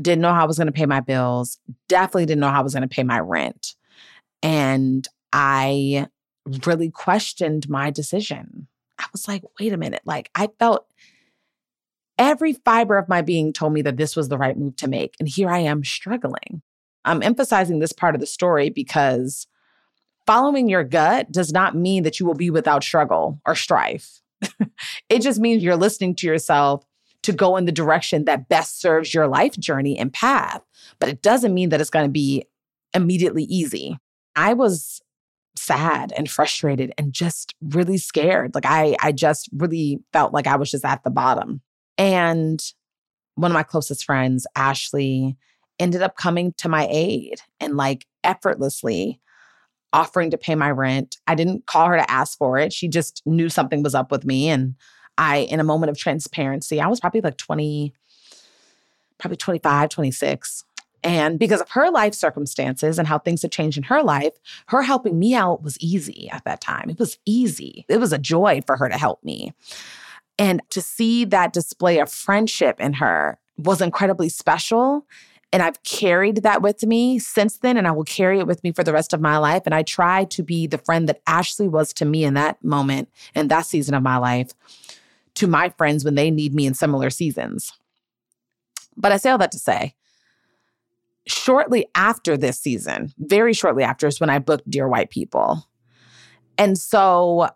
[0.00, 2.64] didn't know how I was going to pay my bills, definitely didn't know how I
[2.64, 3.74] was going to pay my rent.
[4.42, 6.08] And I
[6.66, 8.68] really questioned my decision.
[8.98, 10.02] I was like, wait a minute.
[10.04, 10.86] Like, I felt
[12.18, 15.14] every fiber of my being told me that this was the right move to make.
[15.18, 16.62] And here I am struggling.
[17.04, 19.46] I'm emphasizing this part of the story because
[20.26, 24.20] following your gut does not mean that you will be without struggle or strife.
[25.08, 26.84] it just means you're listening to yourself
[27.24, 30.62] to go in the direction that best serves your life journey and path.
[30.98, 32.44] But it doesn't mean that it's going to be
[32.94, 33.98] immediately easy.
[34.36, 35.00] I was
[35.56, 38.54] sad and frustrated and just really scared.
[38.54, 41.60] Like I I just really felt like I was just at the bottom.
[41.96, 42.62] And
[43.36, 45.36] one of my closest friends, Ashley,
[45.78, 49.20] ended up coming to my aid and like effortlessly
[49.92, 51.16] offering to pay my rent.
[51.26, 52.72] I didn't call her to ask for it.
[52.72, 54.74] She just knew something was up with me and
[55.18, 57.92] I in a moment of transparency, I was probably like 20
[59.18, 60.64] probably 25, 26.
[61.02, 64.32] And because of her life circumstances and how things had changed in her life,
[64.68, 66.88] her helping me out was easy at that time.
[66.88, 67.84] It was easy.
[67.88, 69.52] It was a joy for her to help me.
[70.38, 75.06] And to see that display of friendship in her was incredibly special.
[75.52, 78.72] And I've carried that with me since then, and I will carry it with me
[78.72, 79.62] for the rest of my life.
[79.66, 83.08] And I try to be the friend that Ashley was to me in that moment,
[83.34, 84.52] in that season of my life,
[85.34, 87.72] to my friends when they need me in similar seasons.
[88.96, 89.94] But I say all that to say,
[91.26, 95.66] shortly after this season, very shortly after, is when I booked Dear White People.
[96.58, 97.48] And so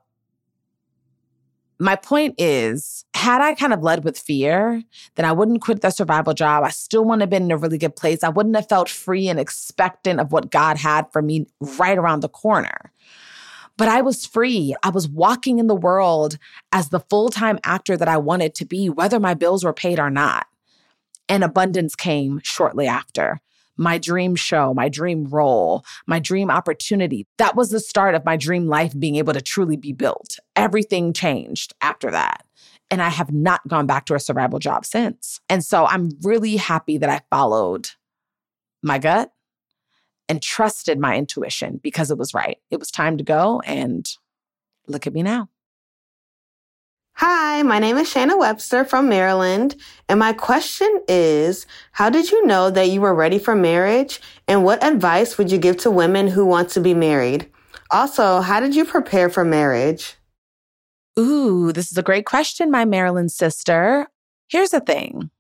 [1.79, 4.83] my point is, had I kind of led with fear,
[5.15, 6.65] then I wouldn't quit the survival job.
[6.65, 8.25] I still wouldn't have been in a really good place.
[8.25, 11.47] I wouldn't have felt free and expectant of what God had for me
[11.79, 12.93] right around the corner.
[13.79, 14.75] But I was free.
[14.83, 16.37] I was walking in the world
[16.73, 19.99] as the full time actor that I wanted to be, whether my bills were paid
[19.99, 20.47] or not.
[21.29, 23.41] And abundance came shortly after
[23.79, 27.27] my dream show, my dream role, my dream opportunity.
[27.39, 30.39] That was the start of my dream life being able to truly be built.
[30.57, 32.45] Everything changed after that.
[32.91, 35.41] And I have not gone back to a survival job since.
[35.49, 37.91] And so I'm really happy that I followed
[38.83, 39.31] my gut
[40.29, 42.59] and trusted my intuition because it was right.
[42.71, 43.61] It was time to go.
[43.65, 44.09] And
[44.87, 45.49] look at me now.
[47.21, 49.75] Hi, my name is Shana Webster from Maryland,
[50.09, 54.63] and my question is How did you know that you were ready for marriage, and
[54.63, 57.51] what advice would you give to women who want to be married?
[57.91, 60.15] Also, how did you prepare for marriage?
[61.19, 64.07] Ooh, this is a great question, my Maryland sister.
[64.49, 65.33] Here's the thing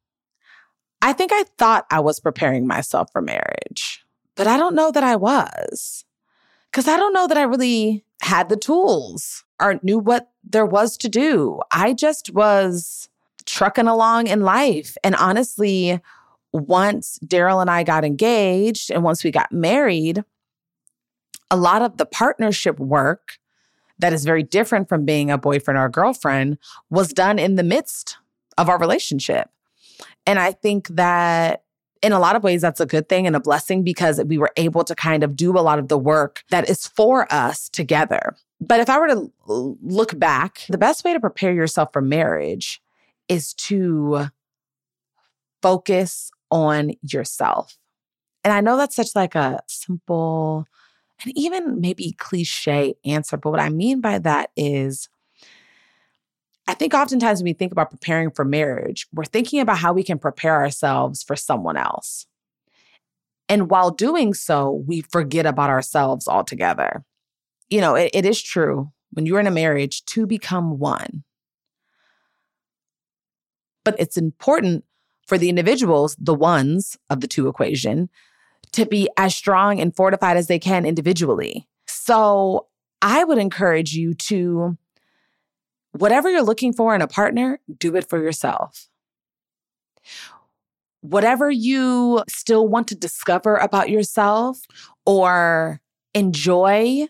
[1.00, 4.04] I think I thought I was preparing myself for marriage,
[4.38, 6.04] but I don't know that I was.
[6.70, 10.96] Because I don't know that I really had the tools or knew what there was
[10.98, 11.60] to do.
[11.72, 13.08] I just was
[13.46, 14.96] trucking along in life.
[15.02, 16.00] And honestly,
[16.52, 20.22] once Daryl and I got engaged and once we got married,
[21.50, 23.38] a lot of the partnership work
[23.98, 26.58] that is very different from being a boyfriend or a girlfriend
[26.90, 28.18] was done in the midst
[28.56, 29.50] of our relationship.
[30.26, 31.64] And I think that
[32.02, 34.52] in a lot of ways, that's a good thing and a blessing because we were
[34.56, 38.36] able to kind of do a lot of the work that is for us together.
[38.60, 42.80] But if I were to look back, the best way to prepare yourself for marriage
[43.28, 44.28] is to
[45.62, 47.76] focus on yourself.
[48.44, 50.66] And I know that's such like a simple
[51.24, 55.08] and even maybe cliche answer, but what I mean by that is
[56.68, 60.04] I think oftentimes when we think about preparing for marriage, we're thinking about how we
[60.04, 62.26] can prepare ourselves for someone else.
[63.48, 67.04] And while doing so, we forget about ourselves altogether
[67.68, 71.24] you know, it, it is true when you're in a marriage to become one.
[73.84, 74.84] But it's important
[75.26, 78.08] for the individuals, the ones of the two equation,
[78.72, 81.66] to be as strong and fortified as they can individually.
[81.86, 82.66] So
[83.00, 84.76] I would encourage you to,
[85.98, 88.88] whatever you're looking for in a partner, do it for yourself.
[91.00, 94.60] Whatever you still want to discover about yourself
[95.06, 95.80] or
[96.14, 97.06] enjoy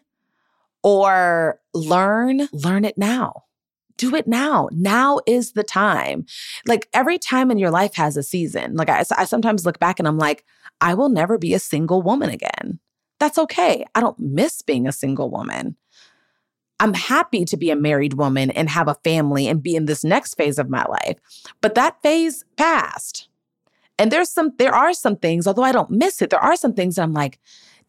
[0.82, 3.44] or learn, learn it now.
[3.96, 4.68] Do it now.
[4.72, 6.26] Now is the time.
[6.66, 8.74] Like every time in your life has a season.
[8.74, 10.44] Like I, I sometimes look back and I'm like,
[10.80, 12.78] I will never be a single woman again.
[13.18, 13.84] That's okay.
[13.94, 15.76] I don't miss being a single woman.
[16.80, 20.04] I'm happy to be a married woman and have a family and be in this
[20.04, 21.18] next phase of my life.
[21.60, 23.28] But that phase passed.
[23.98, 26.72] And there's some there are some things, although I don't miss it, there are some
[26.72, 27.40] things I'm like,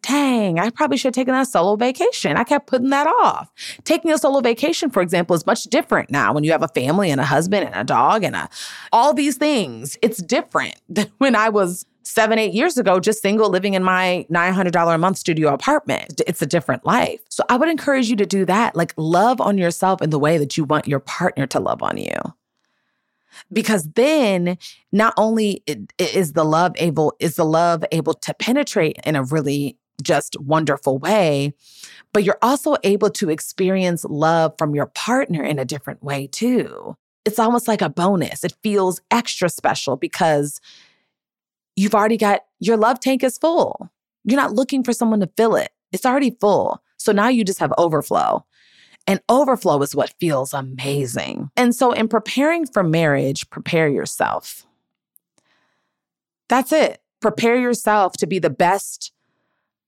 [0.02, 2.38] dang, I probably should have taken a solo vacation.
[2.38, 3.52] I kept putting that off.
[3.84, 7.12] Taking a solo vacation, for example, is much different now when you have a family
[7.12, 8.50] and a husband and a dog and a,
[8.92, 9.98] all these things.
[10.02, 14.26] It's different than when I was seven, eight years ago, just single living in my
[14.32, 16.22] $900 a month studio apartment.
[16.26, 17.20] It's a different life.
[17.30, 18.76] So I would encourage you to do that.
[18.76, 21.98] Like love on yourself in the way that you want your partner to love on
[21.98, 22.18] you
[23.52, 24.58] because then
[24.92, 25.64] not only
[25.98, 30.98] is the love able is the love able to penetrate in a really just wonderful
[30.98, 31.54] way.
[32.14, 36.96] But you're also able to experience love from your partner in a different way too.
[37.26, 38.44] It's almost like a bonus.
[38.44, 40.60] It feels extra special because
[41.76, 43.90] you've already got your love tank is full.
[44.24, 46.82] You're not looking for someone to fill it, it's already full.
[46.98, 48.46] So now you just have overflow.
[49.08, 51.50] And overflow is what feels amazing.
[51.58, 54.68] And so, in preparing for marriage, prepare yourself.
[56.48, 57.02] That's it.
[57.22, 59.12] Prepare yourself to be the best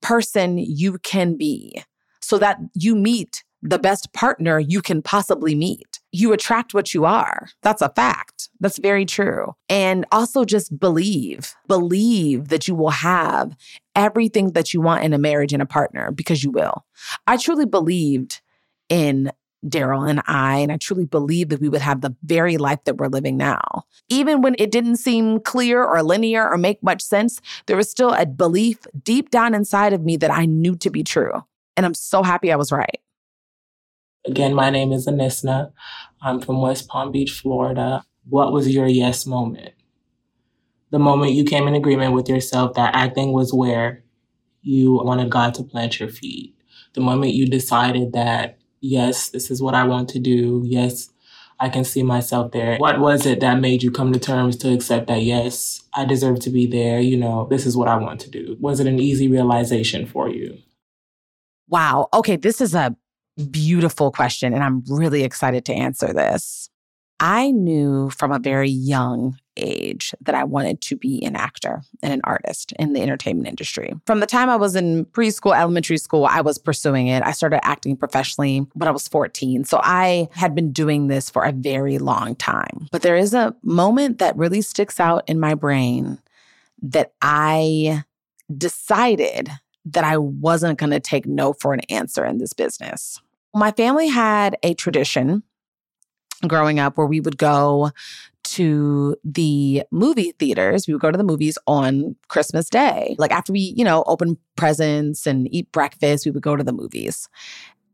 [0.01, 1.83] person you can be
[2.21, 5.99] so that you meet the best partner you can possibly meet.
[6.11, 7.47] You attract what you are.
[7.61, 8.49] That's a fact.
[8.59, 9.55] That's very true.
[9.69, 13.55] And also just believe, believe that you will have
[13.95, 16.85] everything that you want in a marriage and a partner because you will.
[17.27, 18.41] I truly believed
[18.89, 19.31] in
[19.65, 22.97] Daryl and I, and I truly believe that we would have the very life that
[22.97, 23.83] we're living now.
[24.09, 28.11] Even when it didn't seem clear or linear or make much sense, there was still
[28.11, 31.43] a belief deep down inside of me that I knew to be true.
[31.77, 32.99] And I'm so happy I was right.
[34.25, 35.71] Again, my name is Anisna.
[36.21, 38.03] I'm from West Palm Beach, Florida.
[38.29, 39.73] What was your yes moment?
[40.91, 44.03] The moment you came in agreement with yourself that acting was where
[44.61, 46.55] you wanted God to plant your feet.
[46.93, 50.61] The moment you decided that yes, this is what I want to do.
[50.65, 51.09] Yes,
[51.59, 52.77] I can see myself there.
[52.77, 56.39] What was it that made you come to terms to accept that, yes, I deserve
[56.41, 56.99] to be there?
[56.99, 58.57] You know, this is what I want to do.
[58.59, 60.57] Was it an easy realization for you?
[61.69, 62.09] Wow.
[62.13, 62.95] Okay, this is a
[63.41, 66.69] beautiful question, and I'm really excited to answer this.
[67.19, 72.11] I knew from a very young age that I wanted to be an actor and
[72.11, 73.93] an artist in the entertainment industry.
[74.07, 77.21] From the time I was in preschool, elementary school, I was pursuing it.
[77.23, 79.65] I started acting professionally when I was 14.
[79.65, 82.87] So I had been doing this for a very long time.
[82.91, 86.17] But there is a moment that really sticks out in my brain
[86.81, 88.03] that I
[88.57, 89.51] decided
[89.85, 93.19] that I wasn't going to take no for an answer in this business.
[93.53, 95.43] My family had a tradition
[96.47, 97.91] growing up where we would go
[98.43, 100.87] to the movie theaters.
[100.87, 103.15] We would go to the movies on Christmas Day.
[103.17, 106.73] Like after we, you know, open presents and eat breakfast, we would go to the
[106.73, 107.29] movies.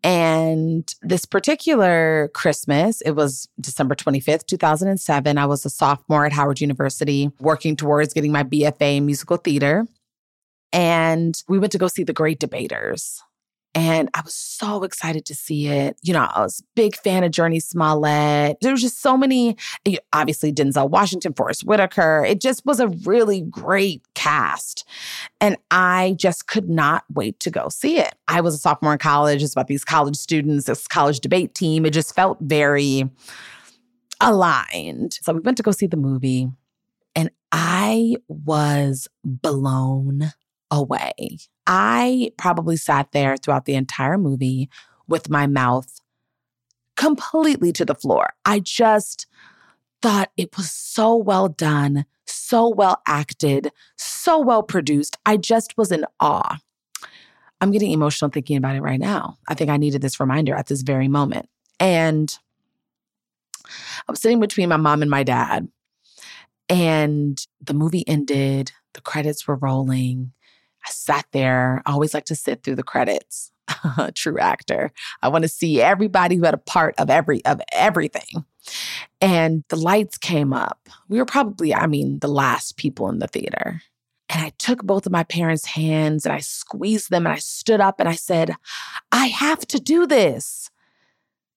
[0.03, 5.37] And this particular Christmas, it was December 25th, 2007.
[5.37, 9.85] I was a sophomore at Howard University working towards getting my BFA in musical theater.
[10.71, 13.21] And we went to go see The Great Debaters.
[13.77, 15.99] And I was so excited to see it.
[16.01, 18.57] You know, I was a big fan of Jurnee Smollett.
[18.59, 19.55] There was just so many,
[20.11, 22.25] obviously Denzel Washington, Forest Whitaker.
[22.27, 24.83] It just was a really great cast.
[25.39, 28.15] And I just could not wait to go see it.
[28.27, 29.43] I was a sophomore in college.
[29.43, 31.85] It's about these college students, this college debate team.
[31.85, 33.07] It just felt very
[34.19, 35.19] aligned.
[35.21, 36.49] So we went to go see the movie.
[37.15, 40.31] And I was blown
[40.71, 41.37] away.
[41.67, 44.69] I probably sat there throughout the entire movie
[45.07, 45.99] with my mouth
[46.95, 48.33] completely to the floor.
[48.45, 49.27] I just
[50.01, 55.17] thought it was so well done, so well acted, so well produced.
[55.25, 56.57] I just was in awe.
[57.59, 59.37] I'm getting emotional thinking about it right now.
[59.47, 61.49] I think I needed this reminder at this very moment.
[61.79, 62.37] And
[63.67, 65.67] I was sitting between my mom and my dad,
[66.69, 70.33] and the movie ended, the credits were rolling.
[70.85, 71.81] I sat there.
[71.85, 73.51] I always like to sit through the credits.
[74.15, 74.91] True actor.
[75.21, 78.45] I want to see everybody who had a part of every of everything.
[79.21, 80.89] And the lights came up.
[81.07, 83.81] We were probably, I mean, the last people in the theater.
[84.29, 87.79] And I took both of my parents' hands and I squeezed them and I stood
[87.79, 88.55] up and I said,
[89.11, 90.69] I have to do this.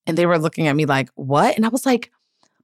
[0.07, 1.57] And they were looking at me like, what?
[1.57, 2.13] And I was like,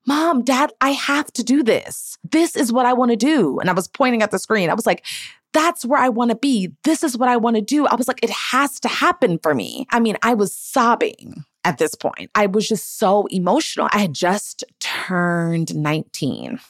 [0.07, 2.17] Mom, Dad, I have to do this.
[2.23, 3.59] This is what I want to do.
[3.59, 4.71] And I was pointing at the screen.
[4.71, 5.05] I was like,
[5.53, 6.73] that's where I want to be.
[6.85, 7.87] This is what I want to do.
[7.87, 9.87] I was like, it has to happen for me.
[9.91, 12.31] I mean, I was sobbing at this point.
[12.35, 13.89] I was just so emotional.
[13.91, 16.61] I had just turned 19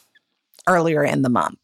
[0.68, 1.58] earlier in the month.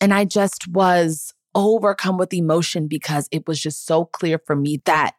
[0.00, 4.82] And I just was overcome with emotion because it was just so clear for me
[4.84, 5.12] that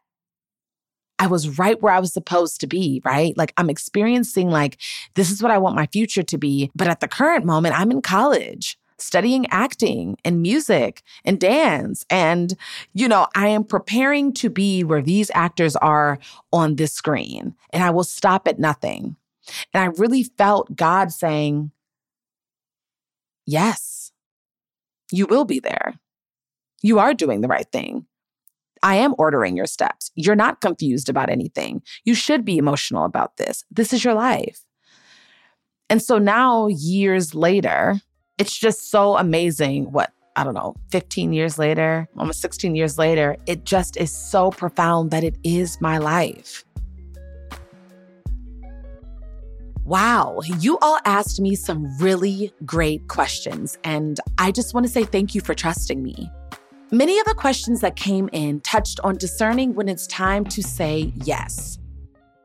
[1.20, 3.36] I was right where I was supposed to be, right?
[3.36, 4.78] Like I'm experiencing like
[5.16, 7.89] this is what I want my future to be, but at the current moment I'm
[7.89, 12.06] in college studying acting and music and dance.
[12.10, 12.54] And,
[12.93, 16.20] you know, I am preparing to be where these actors are
[16.52, 19.16] on this screen, and I will stop at nothing.
[19.74, 21.72] And I really felt God saying,
[23.45, 24.12] Yes,
[25.10, 26.00] you will be there.
[26.82, 28.06] You are doing the right thing.
[28.84, 30.12] I am ordering your steps.
[30.16, 31.82] You're not confused about anything.
[32.04, 33.64] You should be emotional about this.
[33.72, 34.62] This is your life.
[35.89, 38.02] And so now, years later,
[38.38, 43.38] it's just so amazing what I don't know, 15 years later, almost 16 years later,
[43.48, 46.64] it just is so profound that it is my life.
[49.84, 55.06] Wow, you all asked me some really great questions, and I just want to say
[55.06, 56.30] thank you for trusting me.
[56.92, 61.12] Many of the questions that came in touched on discerning when it's time to say
[61.16, 61.80] yes.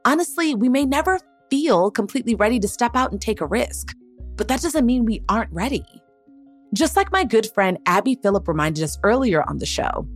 [0.07, 1.19] Honestly, we may never
[1.51, 3.95] feel completely ready to step out and take a risk
[4.37, 5.85] but that doesn't mean we aren't ready.
[6.75, 10.07] Just like my good friend Abby Phillip reminded us earlier on the show,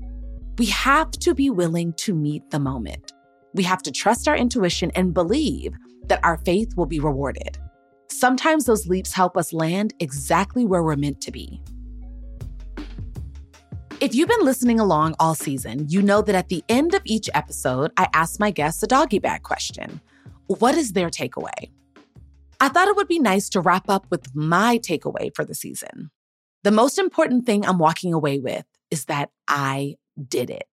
[0.59, 3.13] we have to be willing to meet the moment.
[3.53, 5.75] We have to trust our intuition and believe
[6.07, 7.59] that our faith will be rewarded.
[8.11, 11.61] Sometimes those leaps help us land exactly where we're meant to be.
[14.01, 17.31] If you've been listening along all season, you know that at the end of each
[17.35, 20.01] episode, I ask my guests a doggy bag question.
[20.47, 21.71] What is their takeaway?
[22.61, 26.11] I thought it would be nice to wrap up with my takeaway for the season.
[26.65, 29.97] The most important thing I'm walking away with is that I
[30.29, 30.65] did it.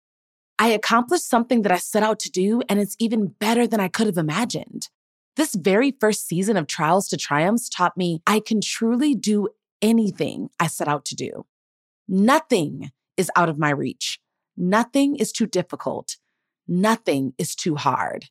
[0.57, 3.89] I accomplished something that I set out to do, and it's even better than I
[3.89, 4.89] could have imagined.
[5.35, 9.49] This very first season of Trials to Triumphs taught me I can truly do
[9.81, 11.45] anything I set out to do.
[12.07, 14.19] Nothing is out of my reach.
[14.55, 16.17] Nothing is too difficult.
[16.67, 18.29] Nothing is too hard.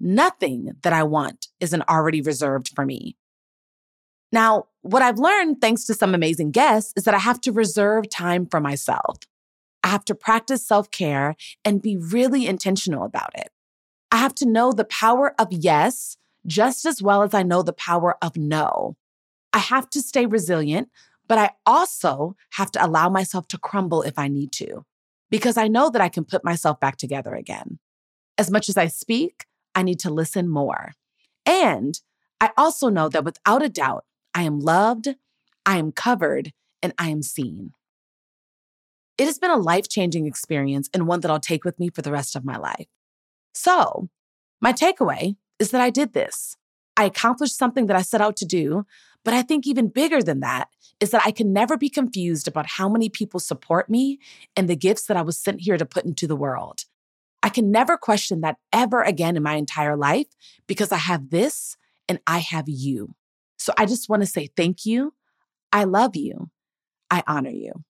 [0.00, 3.16] Nothing that I want isn't already reserved for me.
[4.32, 8.10] Now, what I've learned, thanks to some amazing guests, is that I have to reserve
[8.10, 9.18] time for myself.
[9.82, 13.50] I have to practice self care and be really intentional about it.
[14.10, 16.16] I have to know the power of yes
[16.46, 18.96] just as well as I know the power of no.
[19.52, 20.88] I have to stay resilient,
[21.26, 24.84] but I also have to allow myself to crumble if I need to,
[25.30, 27.78] because I know that I can put myself back together again.
[28.36, 30.92] As much as I speak, I need to listen more.
[31.46, 32.00] And
[32.40, 34.04] I also know that without a doubt,
[34.34, 35.08] I am loved,
[35.66, 36.52] I am covered,
[36.82, 37.72] and I am seen.
[39.16, 42.02] It has been a life changing experience and one that I'll take with me for
[42.02, 42.86] the rest of my life.
[43.54, 44.08] So,
[44.60, 46.56] my takeaway is that I did this.
[46.96, 48.86] I accomplished something that I set out to do,
[49.24, 50.68] but I think even bigger than that
[51.00, 54.18] is that I can never be confused about how many people support me
[54.56, 56.84] and the gifts that I was sent here to put into the world.
[57.44, 60.26] I can never question that ever again in my entire life
[60.66, 61.76] because I have this
[62.08, 63.14] and I have you.
[63.58, 65.12] So I just want to say thank you.
[65.70, 66.50] I love you.
[67.10, 67.84] I honor you.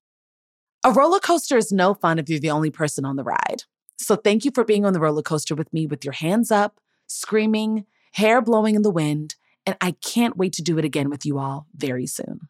[0.84, 3.62] A roller coaster is no fun if you're the only person on the ride.
[3.96, 6.80] So thank you for being on the roller coaster with me with your hands up,
[7.06, 7.84] screaming,
[8.14, 11.38] hair blowing in the wind, and I can't wait to do it again with you
[11.38, 12.48] all very soon.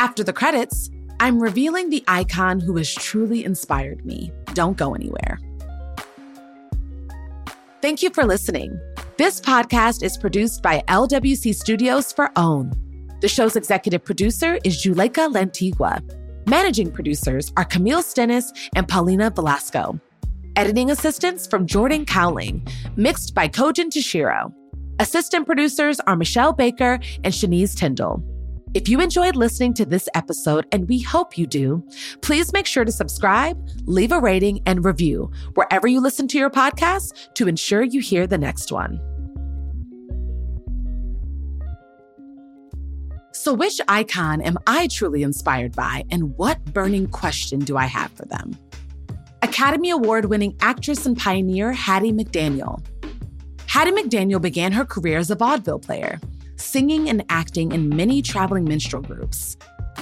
[0.00, 0.88] After the credits,
[1.20, 4.32] I'm revealing the icon who has truly inspired me.
[4.54, 5.38] Don't go anywhere.
[7.82, 8.80] Thank you for listening.
[9.18, 12.72] This podcast is produced by LWC Studios for OWN.
[13.20, 16.00] The show's executive producer is Juleyka Lantigua.
[16.48, 20.00] Managing producers are Camille Stennis and Paulina Velasco.
[20.56, 22.66] Editing assistance from Jordan Cowling.
[22.96, 24.50] Mixed by Kojin Toshiro.
[24.98, 28.24] Assistant producers are Michelle Baker and Shanice Tyndall.
[28.72, 31.84] If you enjoyed listening to this episode, and we hope you do,
[32.20, 36.50] please make sure to subscribe, leave a rating, and review wherever you listen to your
[36.50, 39.00] podcast to ensure you hear the next one.
[43.32, 48.12] So, which icon am I truly inspired by, and what burning question do I have
[48.12, 48.56] for them?
[49.42, 52.84] Academy Award winning actress and pioneer Hattie McDaniel.
[53.66, 56.20] Hattie McDaniel began her career as a vaudeville player
[56.60, 59.56] singing and acting in many traveling minstrel groups.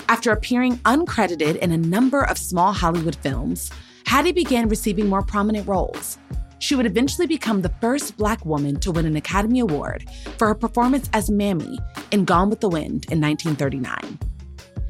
[0.08, 3.70] After appearing uncredited in a number of small Hollywood films,
[4.06, 6.18] Hattie began receiving more prominent roles.
[6.60, 10.54] She would eventually become the first Black woman to win an Academy Award for her
[10.54, 11.78] performance as Mammy
[12.10, 14.18] in Gone with the Wind in 1939.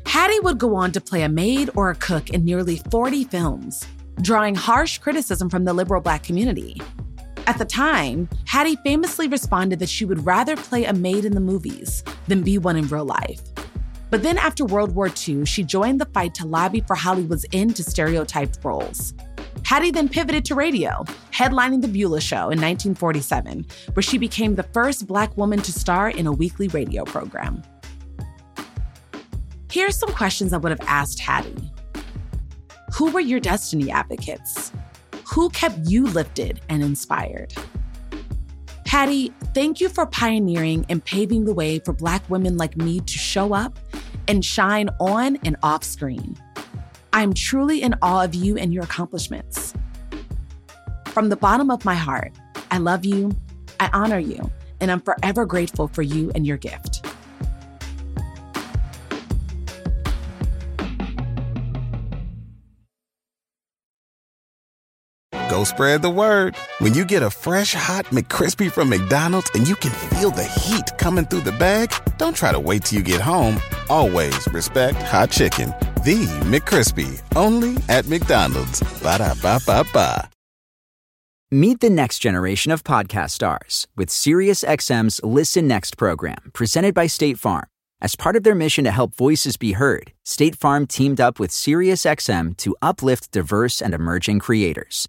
[0.07, 3.87] Hattie would go on to play a maid or a cook in nearly 40 films,
[4.23, 6.81] drawing harsh criticism from the liberal Black community.
[7.49, 11.41] At the time, Hattie famously responded that she would rather play a maid in the
[11.41, 13.41] movies than be one in real life.
[14.11, 17.75] But then after World War II, she joined the fight to lobby for Hollywood's end
[17.77, 19.15] to stereotyped roles.
[19.65, 24.69] Hattie then pivoted to radio, headlining The Beulah Show in 1947, where she became the
[24.75, 27.63] first Black woman to star in a weekly radio program.
[29.73, 31.73] Here's some questions I would have asked Hattie
[32.97, 34.71] Who were your destiny advocates?
[35.39, 37.55] Who kept you lifted and inspired?
[38.87, 43.19] Hattie, thank you for pioneering and paving the way for Black women like me to
[43.19, 43.79] show up
[44.27, 46.37] and shine on and off screen.
[47.13, 49.75] I'm truly in awe of you and your accomplishments.
[51.05, 52.33] From the bottom of my heart,
[52.73, 53.31] I love you,
[53.79, 57.08] I honor you, and I'm forever grateful for you and your gift.
[65.65, 66.57] Spread the word.
[66.79, 70.91] When you get a fresh hot McCrispy from McDonald's and you can feel the heat
[70.99, 73.61] coming through the bag, don't try to wait till you get home.
[73.91, 75.71] Always respect hot chicken.
[76.05, 78.81] The McCrispy, only at McDonald's.
[79.03, 80.31] Ba da ba ba ba.
[81.51, 87.39] Meet the next generation of podcast stars with SiriusXM's Listen Next program, presented by State
[87.39, 87.65] Farm.
[88.03, 91.51] As part of their mission to help voices be heard, State Farm teamed up with
[91.51, 95.09] SiriusXM to uplift diverse and emerging creators.